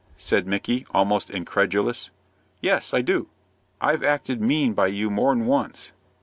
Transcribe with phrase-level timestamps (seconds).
[0.17, 2.09] said Micky, almost incredulous.
[2.59, 3.27] "Yes, I do."
[3.79, 5.91] "I've acted mean by you more'n once."